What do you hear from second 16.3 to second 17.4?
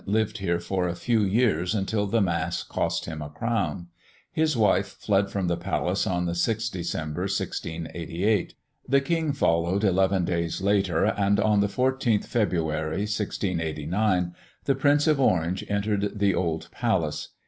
old palace.